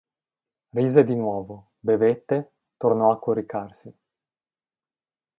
[0.73, 3.95] Rise di nuovo, bevette, tornò a coricarsi.